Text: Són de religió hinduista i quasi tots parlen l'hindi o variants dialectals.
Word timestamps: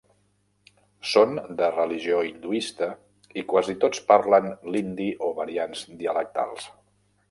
Són 1.09 1.37
de 1.59 1.67
religió 1.75 2.23
hinduista 2.31 2.89
i 3.43 3.47
quasi 3.55 3.79
tots 3.87 4.05
parlen 4.11 4.53
l'hindi 4.73 5.11
o 5.31 5.35
variants 5.45 5.89
dialectals. 6.05 6.73